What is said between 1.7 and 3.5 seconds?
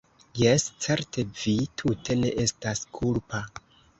tute ne estas kulpa.